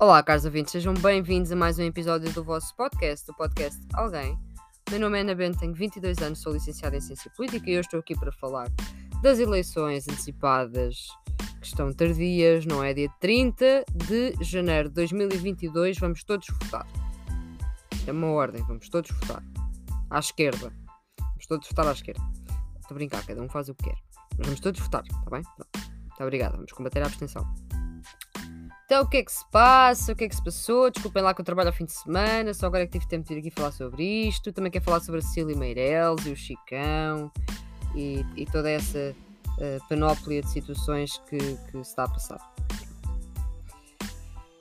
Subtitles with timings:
[0.00, 4.38] Olá, caros ouvintes, sejam bem-vindos a mais um episódio do vosso podcast, do podcast Alguém.
[4.88, 7.80] Meu nome é Ana Bento, tenho 22 anos, sou licenciada em Ciência Política e eu
[7.80, 8.68] estou aqui para falar
[9.22, 11.08] das eleições antecipadas
[11.60, 12.94] que estão tardias, não é?
[12.94, 16.86] Dia 30 de janeiro de 2022, vamos todos votar.
[18.06, 19.42] É uma ordem, vamos todos votar.
[20.10, 20.72] À esquerda.
[21.18, 22.22] Vamos todos votar à esquerda.
[22.78, 23.98] Estou a brincar, cada um faz o que quer.
[24.38, 25.42] Mas vamos todos votar, está bem?
[25.42, 25.90] Pronto.
[26.02, 27.52] Muito obrigada, vamos combater a abstenção.
[28.88, 30.12] Então, o que é que se passa?
[30.12, 30.90] O que é que se passou?
[30.90, 33.28] Desculpem lá que eu trabalho ao fim de semana, só agora é que tive tempo
[33.28, 34.50] de vir aqui falar sobre isto.
[34.50, 37.30] Também quero falar sobre a Cecília Meireles e o Chicão
[37.94, 39.14] e, e toda essa
[39.58, 42.54] uh, panóplia de situações que, que, se está a passar.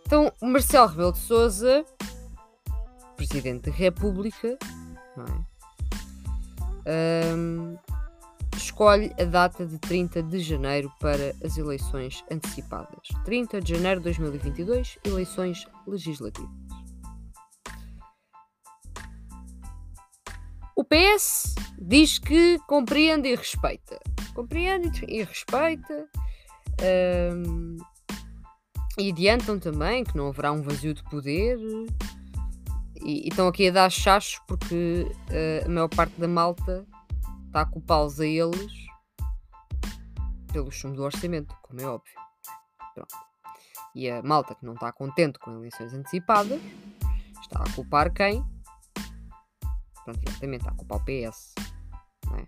[0.05, 1.85] Então, Marcelo Rebelo de Souza,
[3.15, 4.57] Presidente da República,
[5.15, 7.33] não é?
[7.33, 7.77] Um,
[8.55, 13.07] escolhe a data de 30 de janeiro para as eleições antecipadas.
[13.25, 16.49] 30 de janeiro de 2022, eleições legislativas.
[20.75, 23.99] O PS diz que compreende e respeita.
[24.35, 26.07] Compreende e respeita.
[27.35, 27.77] Um,
[28.99, 31.57] e adiantam também que não haverá um vazio de poder.
[33.01, 36.85] E, e estão aqui a dar chachos porque uh, a maior parte da malta
[37.53, 38.87] a culpá-los a eles
[40.51, 42.13] pelo chumbo do orçamento, como é óbvio.
[42.93, 43.15] Pronto.
[43.93, 46.61] E a malta que não está contente com eleições antecipadas
[47.41, 48.43] está a culpar quem?
[50.03, 51.53] Pronto, exatamente, está a culpar o PS.
[52.25, 52.47] Não é?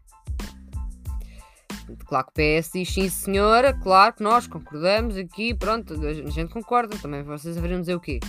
[2.05, 6.53] Claro que o PS diz sim senhora, claro que nós concordamos aqui, pronto, a gente
[6.53, 8.19] concorda, também vocês deveriam dizer o quê?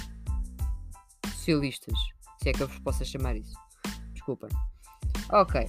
[1.27, 1.99] Socialistas,
[2.43, 3.55] se é que eu vos posso chamar isso.
[4.13, 4.51] Desculpem.
[5.31, 5.69] Ok.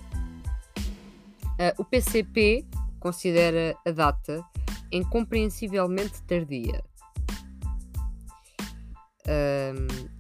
[1.62, 2.66] Uh, o PCP
[3.00, 4.44] considera a data
[4.92, 6.84] incompreensivelmente tardia.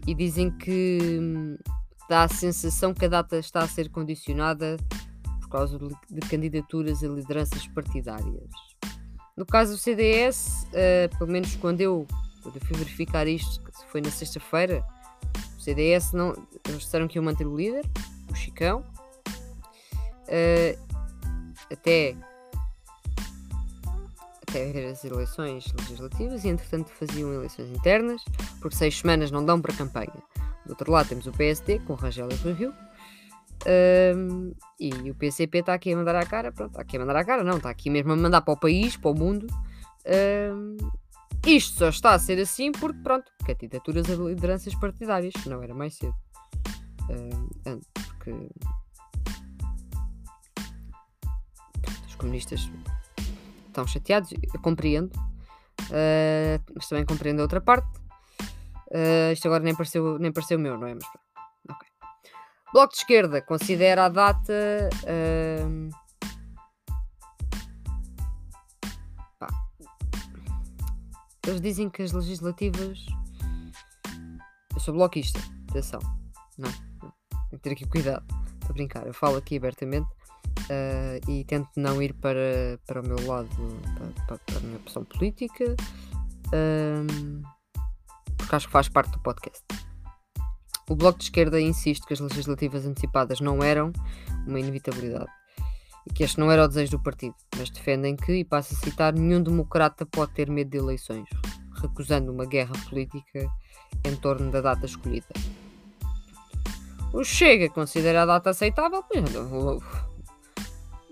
[0.07, 1.57] E dizem que hum,
[2.09, 4.77] dá a sensação que a data está a ser condicionada
[5.39, 8.49] por causa de candidaturas a lideranças partidárias.
[9.37, 12.05] No caso do CDS, uh, ah, pelo menos quando eu,
[12.43, 14.83] quando eu fui verificar isto, que foi na sexta-feira,
[15.57, 16.33] o CDS não.
[16.67, 17.85] Eles disseram que iam manter o líder,
[18.29, 18.83] o Chicão.
[20.27, 20.90] Uh,
[21.71, 22.15] até
[24.47, 28.21] até as eleições legislativas e entretanto faziam eleições internas,
[28.59, 30.11] porque seis semanas não dão para campanha.
[30.65, 32.73] Do outro lado temos o PSD com Rangel e Review
[33.65, 37.15] um, e o PCP está aqui a mandar a cara, pronto, está aqui a mandar
[37.15, 39.47] a cara, não, está aqui mesmo a mandar para o país, para o mundo.
[40.05, 40.77] Um,
[41.45, 45.95] isto só está a ser assim porque, pronto, candidaturas a lideranças partidárias, não era mais
[45.95, 46.15] cedo.
[47.09, 48.31] Um, porque
[52.21, 52.69] comunistas
[53.67, 57.87] estão chateados, eu compreendo, uh, mas também compreendo a outra parte.
[58.89, 60.93] Uh, isto agora nem pareceu, nem pareceu meu, não é?
[60.93, 61.05] Mas
[61.75, 61.87] okay.
[62.71, 64.89] Bloco de esquerda considera a data.
[65.03, 65.89] Uh,
[71.47, 73.03] eles dizem que as legislativas.
[74.73, 75.39] Eu sou bloquista,
[75.69, 75.99] atenção,
[76.57, 76.71] não,
[77.01, 77.13] não.
[77.49, 78.25] Tem que ter aqui cuidado.
[78.53, 80.07] Estou a brincar, eu falo aqui abertamente
[80.69, 83.49] uh, e tento não ir para, para o meu lado,
[84.27, 85.75] para, para, a minha opção política,
[86.53, 87.41] um,
[88.37, 89.63] porque acho que faz parte do podcast.
[90.89, 93.93] O Bloco de Esquerda insiste que as legislativas antecipadas não eram
[94.45, 95.31] uma inevitabilidade
[96.05, 98.77] e que este não era o desejo do partido, mas defendem que, e passo a
[98.77, 101.29] citar, nenhum democrata pode ter medo de eleições,
[101.81, 103.47] recusando uma guerra política
[104.03, 105.27] em torno da data escolhida.
[107.13, 109.03] O Chega considera a data aceitável,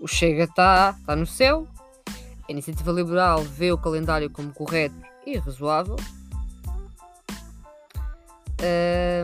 [0.00, 1.68] o Chega está tá no céu.
[2.48, 5.96] A Iniciativa Liberal vê o calendário como correto e razoável.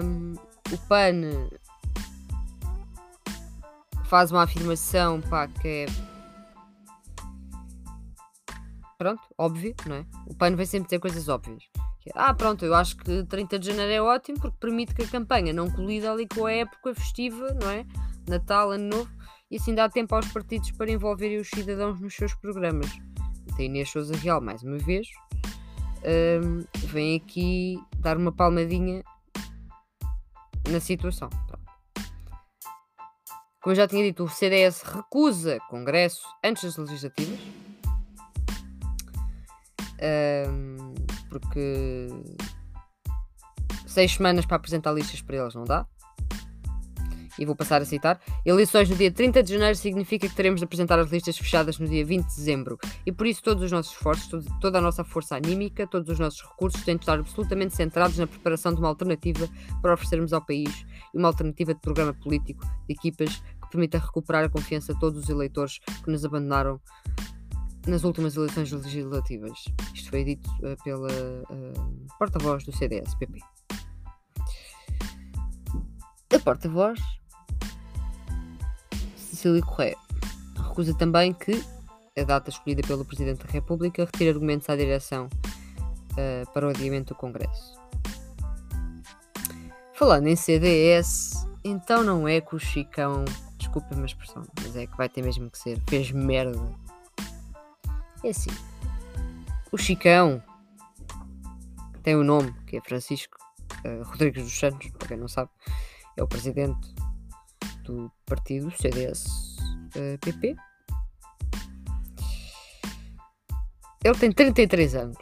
[0.04, 0.34] Um,
[0.72, 1.48] o PAN
[4.04, 5.86] faz uma afirmação pá, que é
[8.96, 10.06] pronto, óbvio, não é?
[10.26, 11.64] O PAN vai sempre ter coisas óbvias.
[12.06, 15.08] É, ah, pronto, eu acho que 30 de janeiro é ótimo porque permite que a
[15.08, 17.84] campanha não colida ali com a época festiva, não é?
[18.26, 19.16] Natal, Ano Novo
[19.50, 22.90] e assim dá tempo aos partidos para envolverem os cidadãos nos seus programas.
[23.58, 25.08] A Inês Souza Real, mais uma vez,
[26.42, 29.02] um, vem aqui dar uma palmadinha
[30.68, 31.30] na situação.
[33.62, 37.40] Como já tinha dito, o CDS recusa congresso antes das legislativas.
[40.48, 40.94] Um,
[41.28, 42.08] porque
[43.86, 45.86] seis semanas para apresentar listas para eles não dá.
[47.38, 50.64] E vou passar a citar: eleições no dia 30 de janeiro significa que teremos de
[50.64, 52.78] apresentar as listas fechadas no dia 20 de dezembro.
[53.04, 56.42] E por isso todos os nossos esforços, toda a nossa força anímica, todos os nossos
[56.42, 59.48] recursos têm de estar absolutamente centrados na preparação de uma alternativa
[59.80, 64.44] para oferecermos ao país e uma alternativa de programa político, de equipas que permita recuperar
[64.44, 66.80] a confiança de todos os eleitores que nos abandonaram
[67.86, 69.64] nas últimas eleições legislativas.
[69.94, 73.38] Isto foi dito uh, pela uh, porta-voz do CDS-PP.
[76.34, 77.00] A porta-voz,
[79.36, 79.96] Cecília Correia,
[80.56, 81.62] recusa também que
[82.18, 87.12] a data escolhida pelo Presidente da República retire argumentos à direção uh, para o adiamento
[87.12, 87.78] do Congresso.
[89.92, 93.24] Falando em CDS, então não é que o Chicão,
[93.58, 96.58] desculpa-me a expressão, mas é que vai ter mesmo que ser, fez merda.
[98.24, 98.50] É assim,
[99.70, 100.42] o Chicão,
[102.02, 103.36] tem o um nome, que é Francisco
[103.84, 105.50] uh, Rodrigues dos Santos, para quem não sabe,
[106.16, 106.94] é o presidente
[107.86, 110.48] do partido CDS-PP.
[110.48, 110.56] Eh,
[114.04, 115.18] Ele tem 33 anos.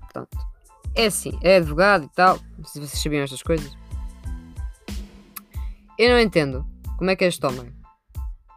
[0.00, 0.36] Portanto,
[0.94, 2.38] é assim, é advogado e tal.
[2.64, 3.76] Se vocês sabiam estas coisas.
[5.98, 6.66] Eu não entendo
[6.96, 7.72] como é que este homem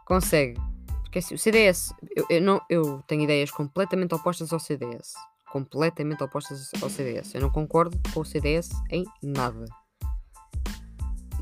[0.06, 0.59] consegue.
[1.03, 1.94] Porque assim, o CDS.
[2.15, 5.13] Eu, eu, não, eu tenho ideias completamente opostas ao CDS.
[5.51, 7.36] Completamente opostas ao CDS.
[7.36, 9.65] Eu não concordo com o CDS em nada.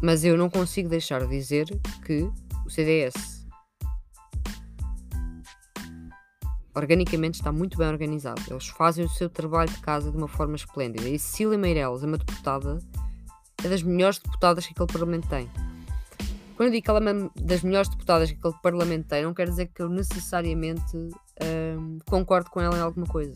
[0.01, 1.67] Mas eu não consigo deixar de dizer
[2.05, 2.29] que
[2.65, 3.39] o CDS
[6.75, 8.41] organicamente está muito bem organizado.
[8.49, 11.07] Eles fazem o seu trabalho de casa de uma forma esplêndida.
[11.07, 12.79] E Cecília Meireles é uma deputada,
[13.63, 15.49] é das melhores deputadas que aquele Parlamento tem.
[16.55, 19.47] Quando eu digo que ela é das melhores deputadas que aquele Parlamento tem, não quer
[19.47, 23.35] dizer que eu necessariamente hum, concordo com ela em alguma coisa.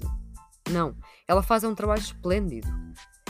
[0.70, 0.96] Não.
[1.28, 2.68] Ela faz um trabalho esplêndido.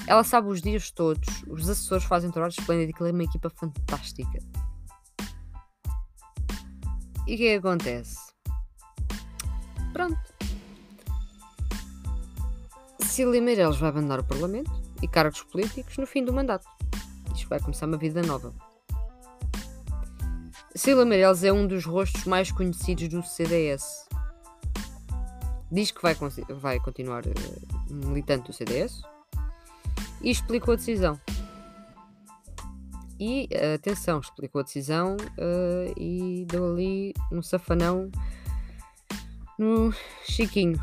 [0.05, 3.49] Ela sabe os dias todos, os assessores fazem um trabalho esplêndido, aquilo é uma equipa
[3.49, 4.39] fantástica.
[7.25, 8.17] E o que é que acontece?
[9.93, 10.19] Pronto.
[12.99, 14.71] Cília Meireles vai abandonar o Parlamento
[15.01, 16.67] e cargos políticos no fim do mandato.
[17.33, 18.53] Isto vai começar uma vida nova.
[20.75, 24.07] Cília Meireles é um dos rostos mais conhecidos do CDS.
[25.71, 26.15] Diz que vai,
[26.49, 29.01] vai continuar uh, militante do CDS,
[30.23, 31.19] e explicou a decisão.
[33.19, 38.09] E atenção, explicou a decisão uh, e deu ali um safanão
[39.59, 39.93] no
[40.23, 40.79] Chiquinho.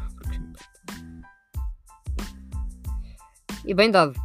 [3.65, 4.19] E bem dado.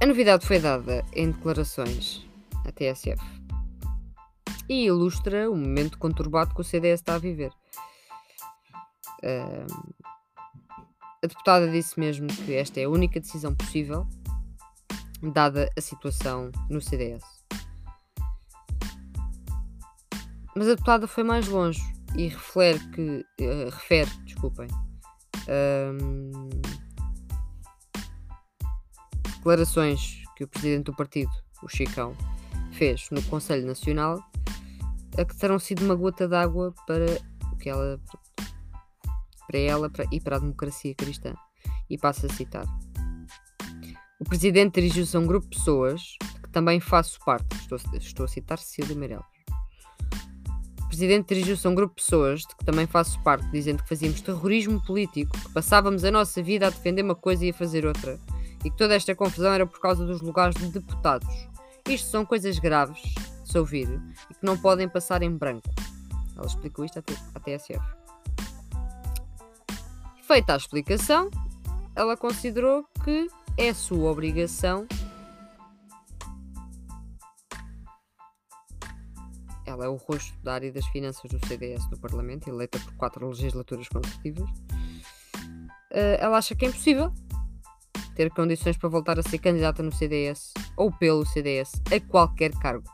[0.00, 2.26] A novidade foi dada em declarações
[2.66, 3.22] à TSF
[4.68, 7.52] e ilustra o momento conturbado que o CDS está a viver.
[9.24, 9.94] Uh,
[11.22, 14.06] a deputada disse mesmo que esta é a única decisão possível,
[15.32, 17.24] dada a situação no CDS.
[20.54, 21.80] Mas a deputada foi mais longe
[22.14, 23.26] e refere que.
[23.40, 24.68] Uh, refere, desculpem.
[29.36, 31.30] Declarações que o presidente do partido,
[31.62, 32.14] o Chicão,
[32.72, 34.22] fez no Conselho Nacional,
[35.18, 37.06] a que terão sido uma gota d'água para
[37.52, 38.00] o que ela
[39.46, 41.34] para ela e para a democracia cristã.
[41.88, 42.64] E passo a citar.
[44.20, 47.56] O presidente dirigiu-se a um grupo de pessoas que também faço parte.
[47.56, 49.26] Estou, estou a citar Cecília Meirelles.
[50.82, 53.88] O presidente dirigiu-se a um grupo de pessoas de que também faço parte, dizendo que
[53.88, 57.84] fazíamos terrorismo político, que passávamos a nossa vida a defender uma coisa e a fazer
[57.84, 58.18] outra,
[58.64, 61.28] e que toda esta confusão era por causa dos lugares de deputados.
[61.88, 63.88] Isto são coisas graves de se ouvir
[64.30, 65.68] e que não podem passar em branco.
[66.36, 68.03] Ela explicou isto à TSF.
[70.26, 71.30] Feita a explicação,
[71.94, 73.28] ela considerou que
[73.58, 74.86] é sua obrigação.
[79.66, 83.28] Ela é o rosto da área das finanças do CDS no Parlamento, eleita por quatro
[83.28, 84.48] legislaturas consecutivas.
[85.90, 87.12] Eh, ela acha que é impossível
[88.16, 92.93] ter condições para voltar a ser candidata no CDS ou pelo CDS a qualquer cargo.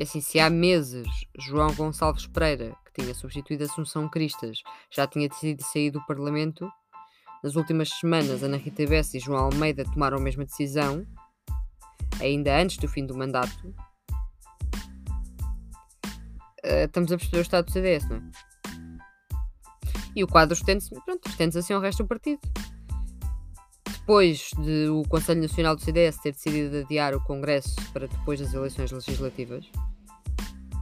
[0.00, 1.06] Assim, se há meses
[1.38, 6.68] João Gonçalves Pereira, que tinha substituído Assunção Cristas, já tinha decidido sair do Parlamento,
[7.42, 11.06] nas últimas semanas Ana Rita Bessa e João Almeida tomaram a mesma decisão,
[12.20, 13.74] ainda antes do fim do mandato.
[16.64, 18.22] Uh, estamos a perceber o estado do CDS, não é?
[20.16, 22.40] E o quadro estende-se, pronto, estende-se assim ao resto do partido
[24.04, 28.52] depois de o Conselho Nacional do CDS ter decidido adiar o Congresso para depois das
[28.52, 29.64] eleições legislativas,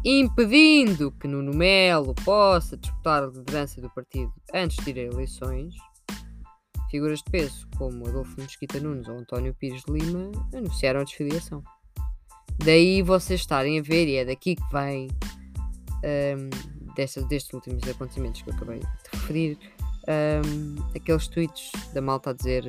[0.05, 5.73] impedindo que Nuno Melo possa disputar a liderança do partido antes de ir a eleições,
[6.91, 11.63] figuras de peso como Adolfo Mesquita Nunes ou António Pires de Lima anunciaram a desfiliação.
[12.65, 15.09] Daí vocês estarem a ver, e é daqui que vem
[16.03, 19.59] um, desta, destes últimos acontecimentos que eu acabei de referir,
[20.09, 22.65] um, aqueles tweets da malta a dizer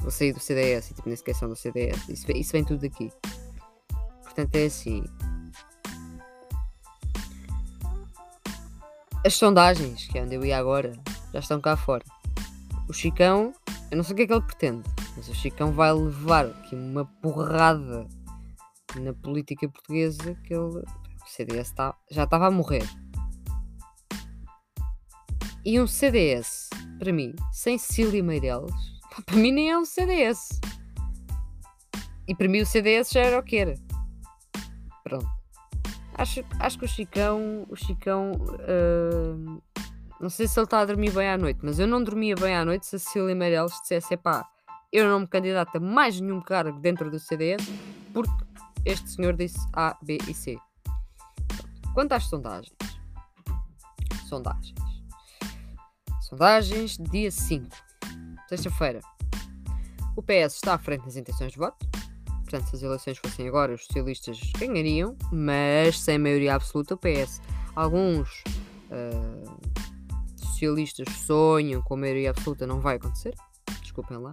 [0.00, 2.08] vou sair do CDS e tipo, nem sequer são do CDS.
[2.08, 3.10] Isso, isso vem tudo daqui.
[4.22, 5.04] Portanto, é assim.
[9.24, 10.92] As sondagens, que é onde eu ia agora,
[11.32, 12.04] já estão cá fora.
[12.88, 13.52] O Chicão,
[13.90, 16.74] eu não sei o que é que ele pretende, mas o Chicão vai levar aqui
[16.74, 18.06] uma porrada
[18.96, 20.78] na política portuguesa que ele.
[20.78, 22.88] O CDS tá, já estava a morrer.
[25.64, 30.60] E um CDS, para mim, sem Cília Meireles, para mim nem é um CDS.
[32.26, 33.74] E para mim o CDS já era o que era.
[35.02, 35.28] Pronto.
[36.14, 37.66] Acho, acho que o Chicão.
[37.68, 38.32] O Chicão.
[38.32, 39.60] Uh,
[40.20, 42.54] não sei se ele está a dormir bem à noite, mas eu não dormia bem
[42.54, 44.46] à noite se a Cecília Meirelles dissesse: pá,
[44.92, 47.66] eu não me candidato a mais nenhum cargo dentro do CDS
[48.12, 48.44] porque
[48.84, 50.56] este senhor disse A, B e C.
[51.94, 52.76] Quanto às sondagens.
[54.28, 54.74] Sondagens.
[56.20, 57.89] Sondagens, dia 5.
[58.50, 58.98] Sexta-feira.
[60.16, 61.86] O PS está à frente nas intenções de voto.
[62.42, 67.40] Portanto, se as eleições fossem agora, os socialistas ganhariam, mas sem maioria absoluta o PS.
[67.76, 68.42] Alguns
[68.90, 69.56] uh,
[70.36, 73.36] socialistas sonham com a maioria absoluta, não vai acontecer.
[73.82, 74.32] Desculpem lá.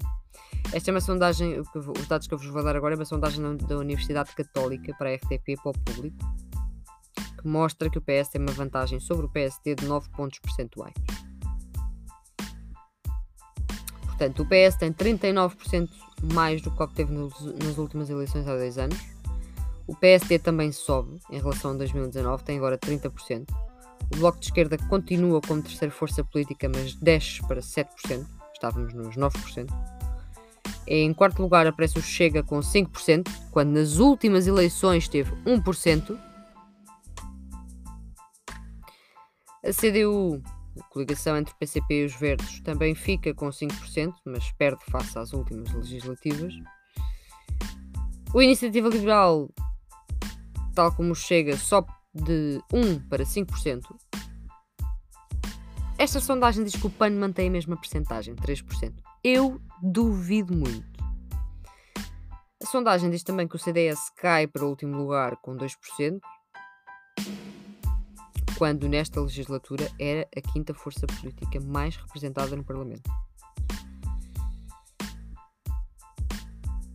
[0.73, 3.55] Esta é uma sondagem, os dados que eu vos vou dar agora é uma sondagem
[3.55, 6.17] da Universidade Católica para a RTP, para o público,
[7.39, 10.95] que mostra que o PS tem uma vantagem sobre o PSD de 9 pontos percentuais.
[14.17, 15.89] Portanto, o PS tem 39%
[16.33, 18.97] mais do que obteve nas últimas eleições há dois anos.
[19.85, 23.45] O PSD também sobe em relação a 2019, tem agora 30%.
[24.11, 28.25] O Bloco de Esquerda continua como terceira força política, mas desce para 7%.
[28.53, 29.67] Estávamos nos 9%.
[30.87, 36.17] Em quarto lugar aparece o Chega com 5%, quando nas últimas eleições teve 1%.
[39.63, 40.41] A CDU
[40.79, 45.33] a coligação entre PCP e os Verdes também fica com 5%, mas perde face às
[45.33, 46.53] últimas legislativas.
[48.33, 49.49] O Iniciativa Liberal,
[50.75, 53.83] tal como chega, sobe de 1 para 5%.
[55.97, 58.93] Esta sondagem diz que o PAN mantém a mesma percentagem, 3%.
[59.23, 60.85] Eu duvido muito.
[62.61, 66.19] A sondagem diz também que o CDS cai para o último lugar com 2%
[68.57, 73.09] quando nesta legislatura era a quinta força política mais representada no Parlamento.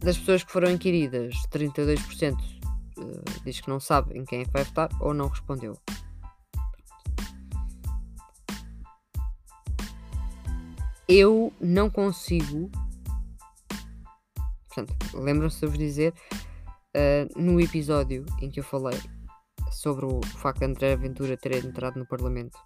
[0.01, 4.51] Das pessoas que foram inquiridas, 32% uh, diz que não sabe em quem é que
[4.51, 5.79] vai votar ou não respondeu.
[11.07, 12.71] Eu não consigo.
[14.67, 16.13] Portanto, lembram-se de vos dizer
[16.97, 18.99] uh, no episódio em que eu falei
[19.83, 22.57] sobre o facto de André Ventura ter entrado no Parlamento.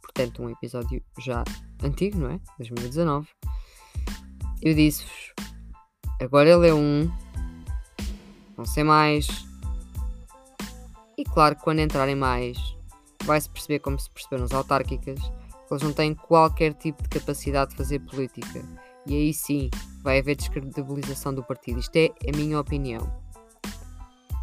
[0.00, 1.44] Portanto, um episódio já
[1.82, 2.40] antigo, não é?
[2.56, 3.28] 2019.
[4.62, 5.34] Eu disse-vos,
[6.22, 7.10] agora ele é um,
[8.56, 9.26] não sei mais.
[11.18, 12.56] E claro que quando entrarem mais,
[13.24, 17.72] vai-se perceber como se perceberam nas autárquicas, que eles não têm qualquer tipo de capacidade
[17.72, 18.64] de fazer política.
[19.06, 19.68] E aí sim
[20.02, 21.78] vai haver descredibilização do partido.
[21.78, 23.22] Isto é a minha opinião.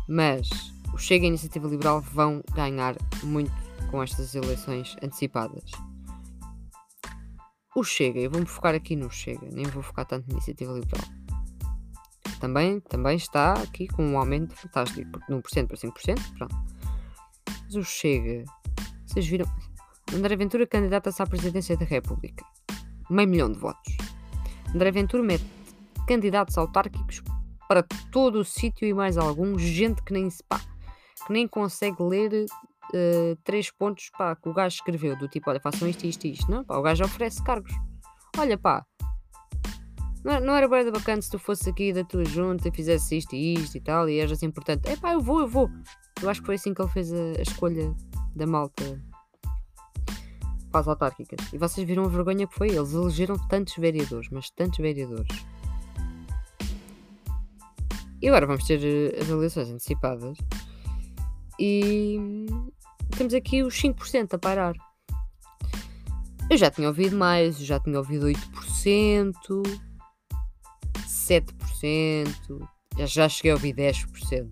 [0.07, 0.47] Mas
[0.93, 3.51] o Chega e a Iniciativa Liberal vão ganhar muito
[3.89, 5.71] com estas eleições antecipadas.
[7.75, 11.05] O Chega, eu vou-me focar aqui no Chega, nem vou focar tanto na Iniciativa Liberal.
[12.39, 16.55] Também, também está aqui com um aumento fantástico, de 1% para 5%, pronto.
[17.63, 18.43] Mas o Chega,
[19.05, 19.45] vocês viram?
[20.13, 22.43] André Ventura candidata-se à presidência da República.
[23.09, 23.95] Meio milhão de votos.
[24.73, 25.45] André Ventura mete
[26.07, 27.21] candidatos autárquicos
[27.67, 30.59] para todo o sítio e mais algum, gente que nem se pá,
[31.25, 35.59] que nem consegue ler uh, três pontos pá, que o gajo escreveu, do tipo, olha,
[35.59, 36.49] façam isto, isto e isto.
[36.49, 37.73] Não, pá, o gajo oferece cargos.
[38.37, 38.85] Olha, pá,
[40.23, 43.55] não, não era bacana se tu fosses aqui da tua junta e fizesse isto e
[43.55, 44.87] isto e tal, e eras assim importante.
[44.87, 45.69] É pá, eu vou, eu vou.
[46.21, 47.95] Eu acho que foi assim que ele fez a, a escolha
[48.35, 49.01] da malta
[50.71, 51.51] para as autárquicas.
[51.51, 52.69] E vocês viram a vergonha que foi?
[52.69, 55.45] Eles elegeram tantos vereadores, mas tantos vereadores.
[58.21, 60.37] E agora vamos ter eh, as eleições antecipadas.
[61.59, 62.17] E
[63.17, 64.73] temos aqui os 5% a parar.
[66.49, 69.33] Eu já tinha ouvido mais, já tinha ouvido 8%,
[71.07, 72.67] 7%,
[72.97, 74.51] já, já cheguei a ouvir 10%.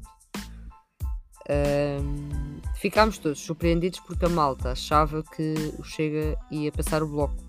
[1.50, 7.49] Um, ficámos todos surpreendidos porque a malta achava que o Chega ia passar o bloco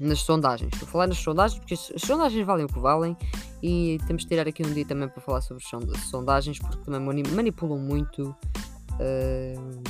[0.00, 0.72] nas sondagens.
[0.82, 3.16] A falar nas sondagens porque as sondagens valem o que valem
[3.62, 5.64] e temos de tirar aqui um dia também para falar sobre
[6.10, 9.82] sondagens porque também manipulam muito uh,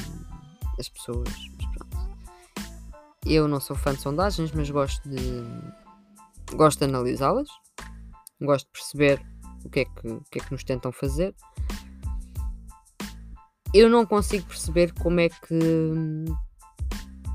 [0.79, 1.29] as pessoas.
[3.27, 5.19] Eu não sou fã de sondagens, mas gosto de
[6.55, 7.49] gosto de analisá-las,
[8.41, 9.21] gosto de perceber
[9.65, 11.35] o que, é que, o que é que nos tentam fazer.
[13.73, 16.25] Eu não consigo perceber como é que hum,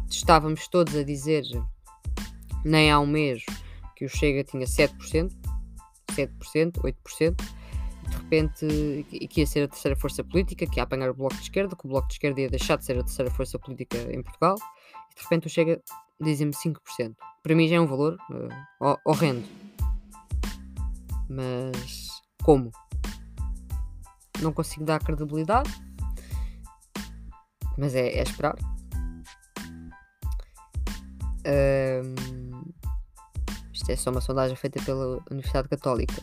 [0.10, 1.44] estávamos todos a dizer
[2.64, 3.44] nem há um mês
[3.96, 5.32] que o Chega tinha 7%,
[6.12, 7.36] 7%, 8%,
[8.10, 11.42] de repente que ia ser a terceira força política, que ia apanhar o Bloco de
[11.42, 14.22] Esquerda, que o Bloco de Esquerda ia deixar de ser a terceira força política em
[14.22, 14.56] Portugal,
[15.12, 15.82] e de repente o Chega
[16.20, 17.16] dizem-me 5%.
[17.44, 19.48] Para mim já é um valor uh, horrendo.
[21.30, 22.10] Mas
[22.44, 22.72] como?
[24.42, 25.70] Não consigo dar credibilidade,
[27.78, 28.56] mas é, é esperar.
[31.46, 32.62] Um,
[33.74, 36.22] isto é só uma sondagem feita pela Universidade Católica.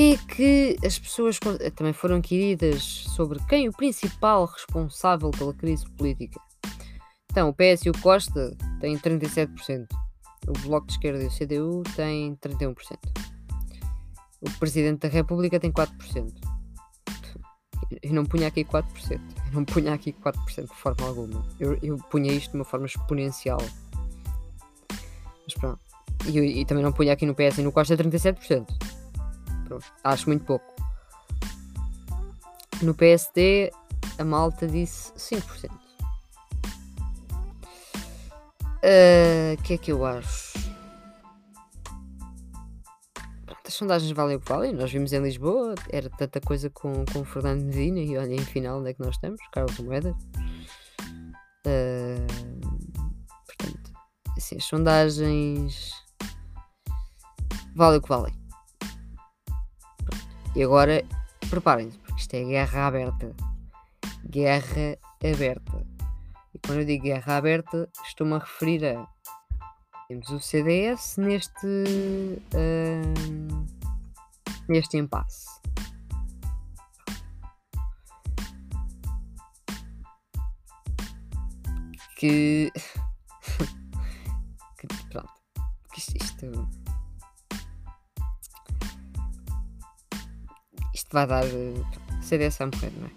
[0.00, 1.38] que é que as pessoas
[1.76, 6.40] também foram inquiridas sobre quem o principal responsável pela crise política?
[7.30, 9.86] Então, o PS e o Costa têm 37%.
[10.48, 12.74] O Bloco de Esquerda e o CDU têm 31%.
[14.40, 16.49] O Presidente da República tem 4%.
[18.02, 18.84] Eu não punha aqui 4%.
[19.10, 19.20] Eu
[19.52, 21.44] não punha aqui 4% de forma alguma.
[21.58, 23.60] Eu, eu punha isto de uma forma exponencial.
[25.44, 25.80] Mas pronto.
[26.26, 28.66] E, e também não punha aqui no PS e no Costa 37%.
[29.66, 29.84] Pronto.
[30.04, 30.74] Acho muito pouco.
[32.82, 33.72] No PSD,
[34.18, 35.70] a malta disse 5%.
[38.82, 40.69] O uh, que é que eu acho?
[43.70, 44.72] As sondagens valem o que valem.
[44.72, 48.44] Nós vimos em Lisboa, era tanta coisa com, com o Fernando Medina e olha, em
[48.44, 49.40] final, onde é que nós estamos?
[49.52, 50.10] Carlos Moeda.
[51.64, 52.26] Uh,
[53.46, 53.92] portanto,
[54.36, 55.92] assim, as sondagens
[57.76, 58.34] valem o que valem.
[60.56, 61.04] E agora,
[61.48, 63.36] preparem-se, porque isto é guerra aberta.
[64.28, 65.86] Guerra aberta.
[66.52, 69.06] E quando eu digo guerra aberta, estou-me a referir a.
[70.10, 71.66] Temos o CDS neste.
[72.52, 73.66] Uh,
[74.68, 75.46] neste impasse.
[82.16, 82.72] Que.
[84.80, 85.30] que pronto.
[85.92, 86.68] Que isto, isto.
[91.12, 91.44] Vai dar.
[92.20, 93.10] CDS vai morrer, não é?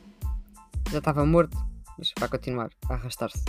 [0.91, 1.57] Já estava morto
[1.97, 3.43] mas vai continuar a arrastar-se.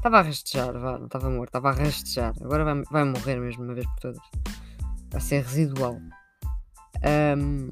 [0.00, 2.32] Estava a rastejar, vá, não estava morto, estava a rastejar.
[2.40, 4.22] Agora vai, vai morrer mesmo, uma vez por todas.
[5.10, 6.00] Vai ser residual.
[7.36, 7.70] Um,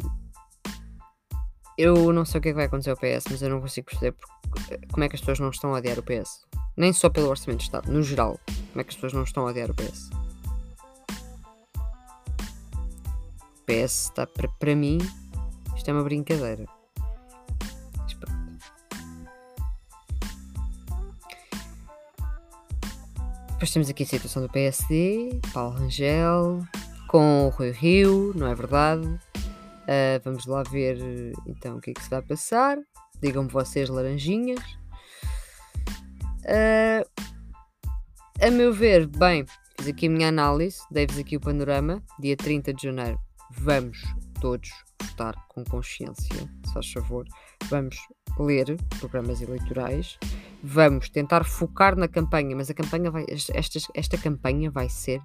[1.79, 3.87] eu não sei o que é que vai acontecer ao PS, mas eu não consigo
[3.87, 6.45] perceber porque, como é que as pessoas não estão a odiar o PS.
[6.77, 8.39] Nem só pelo Orçamento de Estado, no geral.
[8.73, 10.11] Como é que as pessoas não estão a odiar o PS?
[13.57, 14.99] O PS está, para mim,
[15.75, 16.67] isto é uma brincadeira.
[23.59, 26.65] Depois temos aqui a situação do PSD, Paulo Rangel,
[27.09, 29.05] com o Rui Rio, não é verdade?
[29.05, 30.97] Uh, vamos lá ver
[31.45, 32.79] então o que é que se vai passar.
[33.21, 34.61] Digam-me vocês, laranjinhas.
[36.45, 37.05] Uh,
[38.41, 39.45] a meu ver, bem,
[39.77, 42.01] fiz aqui a minha análise, dei-vos aqui o panorama.
[42.21, 43.19] Dia 30 de janeiro,
[43.51, 43.99] vamos
[44.41, 44.71] todos
[45.03, 47.27] votar com consciência, se faz favor.
[47.71, 47.97] Vamos
[48.39, 50.19] ler programas eleitorais
[50.63, 55.23] vamos tentar focar na campanha, mas a campanha vai, esta, esta campanha vai ser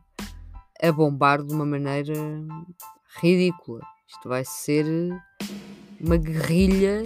[0.81, 2.13] a bombar de uma maneira
[3.21, 3.81] ridícula.
[4.07, 4.85] Isto vai ser
[5.99, 7.03] uma guerrilha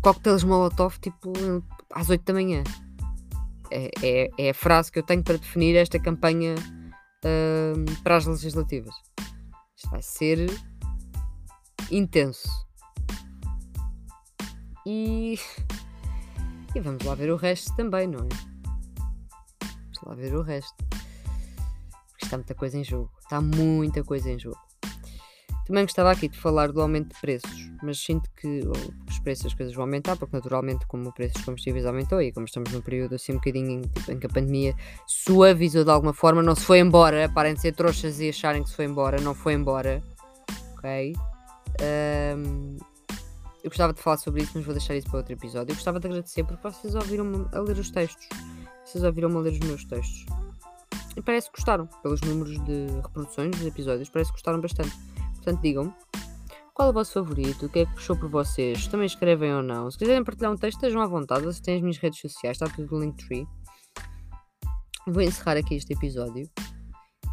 [0.00, 1.32] coquetéis molotov tipo
[1.92, 2.62] às 8 da manhã.
[3.70, 8.26] É, é, é, a frase que eu tenho para definir esta campanha uh, para as
[8.26, 8.94] legislativas.
[9.76, 10.48] Isto vai ser
[11.90, 12.65] intenso.
[14.86, 15.36] E
[16.76, 18.28] e vamos lá ver o resto também, não é?
[19.62, 20.76] Vamos lá ver o resto.
[20.90, 23.10] Porque está muita coisa em jogo.
[23.18, 24.58] Está muita coisa em jogo.
[25.66, 28.60] Também gostava aqui de falar do aumento de preços, mas sinto que
[29.08, 32.30] os preços das coisas vão aumentar, porque naturalmente, como o preço dos combustíveis aumentou e
[32.30, 34.76] como estamos num período assim um bocadinho tipo, em que a pandemia
[35.08, 38.68] suavizou de alguma forma, não se foi embora, parem de ser trouxas e acharem que
[38.68, 40.00] se foi embora, não foi embora,
[40.76, 41.14] ok?
[42.36, 42.76] Um,
[43.66, 45.72] eu gostava de falar sobre isso, mas vou deixar isso para outro episódio.
[45.72, 48.28] Eu gostava de agradecer porque vocês ouviram-me a ler os textos.
[48.84, 50.24] Vocês ouviram-me a ler os meus textos.
[51.16, 54.96] e parece que gostaram, pelos números de reproduções dos episódios, parece que gostaram bastante.
[55.34, 55.92] Portanto, digam-me
[56.72, 59.62] qual é o vosso favorito, o que é que puxou por vocês, também escrevem ou
[59.64, 59.90] não.
[59.90, 62.72] Se quiserem partilhar um texto, estejam à vontade, vocês têm as minhas redes sociais, está
[62.72, 63.48] tudo no Linktree.
[65.08, 66.48] Vou encerrar aqui este episódio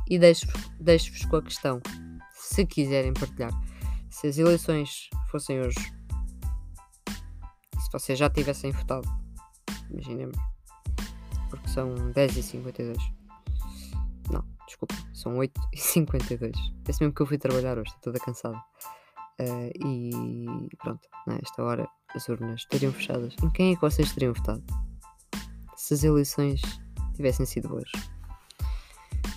[0.09, 1.79] e deixo-vos deixo com a questão,
[2.33, 3.51] se quiserem partilhar.
[4.09, 6.02] Se as eleições fossem hoje,
[7.93, 9.07] vocês já tivessem votado,
[9.89, 10.35] imaginemos,
[11.49, 12.97] porque são 10h52.
[14.31, 16.53] Não, desculpa, são 8h52.
[16.83, 18.57] Parece mesmo que eu fui trabalhar hoje, estou toda cansada.
[19.39, 23.35] Uh, e pronto, nesta hora as urnas estariam fechadas.
[23.43, 24.63] Em quem é que vocês teriam votado?
[25.75, 26.61] Se as eleições
[27.15, 27.91] tivessem sido boas.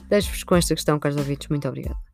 [0.09, 1.49] Deixo-vos com esta questão, caros ouvintes.
[1.49, 2.06] Muito obrigado.